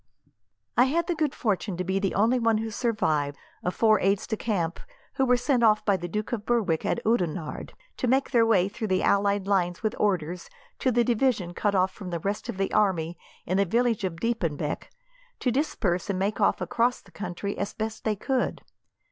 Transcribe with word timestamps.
"I 0.77 0.85
had 0.85 1.05
the 1.05 1.13
good 1.13 1.35
fortune 1.35 1.77
to 1.77 1.83
be 1.83 1.99
the 1.99 2.15
only 2.15 2.39
one 2.39 2.57
who 2.57 2.71
survived, 2.71 3.37
of 3.63 3.75
four 3.75 3.99
aides 3.99 4.25
de 4.25 4.35
camp 4.35 4.79
who 5.13 5.25
were 5.27 5.37
sent 5.37 5.61
off 5.61 5.85
by 5.85 5.95
the 5.95 6.07
Duke 6.07 6.31
of 6.31 6.43
Berwick, 6.43 6.83
at 6.87 6.99
Oudenarde, 7.05 7.75
to 7.97 8.07
make 8.07 8.31
their 8.31 8.43
way 8.43 8.67
through 8.67 8.87
the 8.87 9.03
allied 9.03 9.45
lines 9.45 9.83
with 9.83 9.93
orders, 9.99 10.49
to 10.79 10.91
the 10.91 11.03
division 11.03 11.53
cut 11.53 11.75
off 11.75 11.91
from 11.91 12.09
the 12.09 12.19
rest 12.19 12.49
of 12.49 12.57
the 12.57 12.73
army 12.73 13.15
in 13.45 13.57
the 13.57 13.63
village 13.65 14.03
of 14.03 14.19
Diepenbeck, 14.19 14.89
to 15.37 15.51
disperse 15.51 16.09
and 16.09 16.17
make 16.17 16.41
off 16.41 16.61
across 16.61 16.99
the 16.99 17.11
country, 17.11 17.55
as 17.55 17.75
best 17.75 18.03
they 18.03 18.15
could. 18.15 18.63